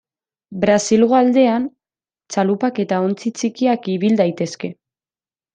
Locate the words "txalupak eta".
2.37-3.03